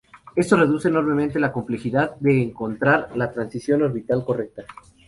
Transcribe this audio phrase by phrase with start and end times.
[0.35, 4.65] Esto reduce enormemente la complejidad de encontrar la transición orbital correcta.